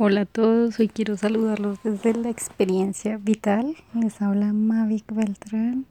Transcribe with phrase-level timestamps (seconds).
[0.00, 3.74] Hola a todos, hoy quiero saludarlos desde la experiencia vital.
[3.94, 5.86] Les habla Mavic Beltrán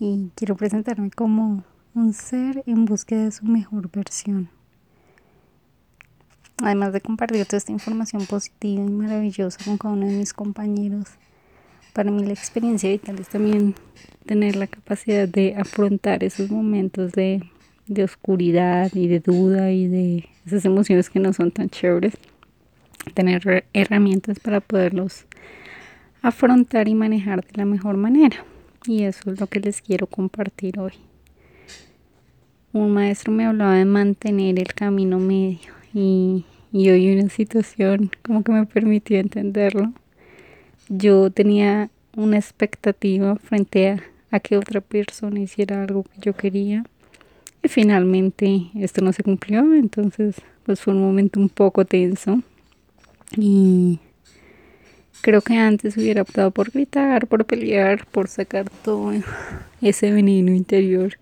[0.00, 1.62] y quiero presentarme como
[1.94, 4.48] un ser en búsqueda de su mejor versión.
[6.56, 11.06] Además de compartir toda esta información positiva y maravillosa con cada uno de mis compañeros,
[11.92, 13.76] para mí la experiencia vital es también
[14.24, 17.48] tener la capacidad de afrontar esos momentos de,
[17.86, 22.14] de oscuridad y de duda y de esas emociones que no son tan chéveres
[23.14, 25.26] tener herramientas para poderlos
[26.22, 28.44] afrontar y manejar de la mejor manera.
[28.86, 30.92] Y eso es lo que les quiero compartir hoy.
[32.72, 38.42] Un maestro me hablaba de mantener el camino medio y, y hoy una situación como
[38.42, 39.92] que me permitió entenderlo.
[40.88, 46.84] Yo tenía una expectativa frente a, a que otra persona hiciera algo que yo quería
[47.62, 52.42] y finalmente esto no se cumplió, entonces pues fue un momento un poco tenso
[53.36, 53.98] y
[55.20, 59.12] creo que antes hubiera optado por gritar, por pelear, por sacar todo
[59.80, 61.18] ese veneno interior.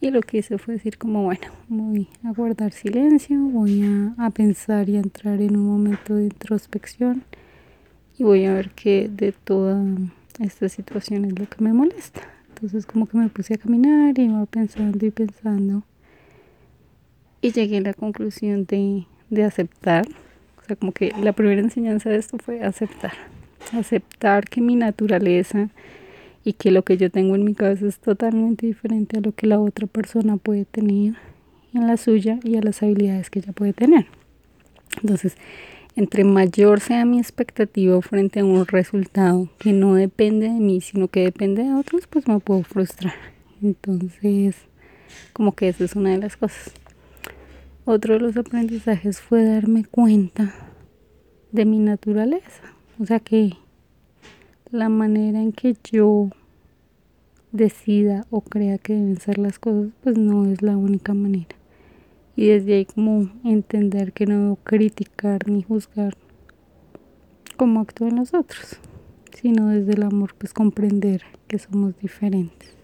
[0.00, 4.30] Y lo que hice fue decir como, bueno, voy a guardar silencio, voy a, a
[4.30, 7.24] pensar y a entrar en un momento de introspección
[8.16, 9.82] y voy a ver qué de toda
[10.38, 12.22] esta situación es lo que me molesta.
[12.48, 15.82] Entonces como que me puse a caminar y iba pensando y pensando
[17.40, 20.06] y llegué a la conclusión de, de aceptar
[20.76, 23.12] como que la primera enseñanza de esto fue aceptar,
[23.72, 25.68] aceptar que mi naturaleza
[26.44, 29.46] y que lo que yo tengo en mi cabeza es totalmente diferente a lo que
[29.46, 31.14] la otra persona puede tener
[31.74, 34.06] en la suya y a las habilidades que ella puede tener.
[35.02, 35.36] Entonces,
[35.96, 41.08] entre mayor sea mi expectativa frente a un resultado que no depende de mí, sino
[41.08, 43.14] que depende de otros, pues me puedo frustrar.
[43.62, 44.56] Entonces,
[45.32, 46.72] como que esa es una de las cosas.
[47.90, 50.52] Otro de los aprendizajes fue darme cuenta
[51.52, 52.74] de mi naturaleza.
[53.00, 53.54] O sea que
[54.70, 56.28] la manera en que yo
[57.50, 61.56] decida o crea que deben ser las cosas, pues no es la única manera.
[62.36, 66.14] Y desde ahí como entender que no debo criticar ni juzgar
[67.56, 68.76] cómo actúan los otros,
[69.32, 72.76] sino desde el amor pues comprender que somos diferentes.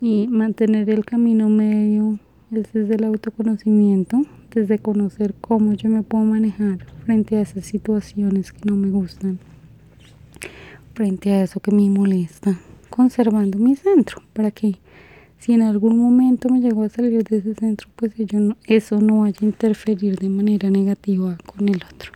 [0.00, 2.18] Y mantener el camino medio
[2.56, 4.24] es desde el autoconocimiento,
[4.54, 9.38] desde conocer cómo yo me puedo manejar frente a esas situaciones que no me gustan,
[10.94, 12.58] frente a eso que me molesta,
[12.90, 14.78] conservando mi centro, para que
[15.38, 19.20] si en algún momento me llego a salir de ese centro, pues no, eso no
[19.20, 22.12] vaya a interferir de manera negativa con el otro.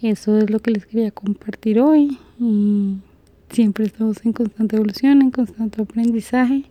[0.00, 2.98] Eso es lo que les quería compartir hoy y
[3.50, 6.70] siempre estamos en constante evolución, en constante aprendizaje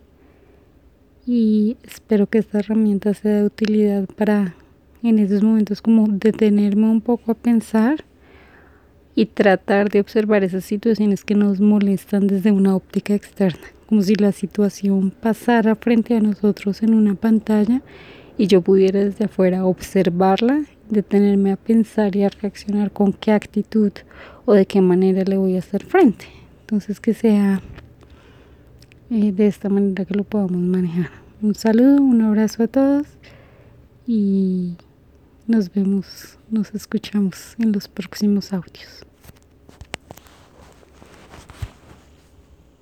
[1.26, 4.54] y espero que esta herramienta sea de utilidad para
[5.02, 8.04] en esos momentos como detenerme un poco a pensar
[9.14, 14.14] y tratar de observar esas situaciones que nos molestan desde una óptica externa, como si
[14.14, 17.82] la situación pasara frente a nosotros en una pantalla
[18.38, 23.92] y yo pudiera desde afuera observarla, detenerme a pensar y a reaccionar con qué actitud
[24.44, 26.26] o de qué manera le voy a hacer frente.
[26.60, 27.62] Entonces que sea
[29.10, 31.10] eh, de esta manera que lo podamos manejar.
[31.42, 33.06] Un saludo, un abrazo a todos
[34.06, 34.74] y
[35.46, 39.04] nos vemos, nos escuchamos en los próximos audios.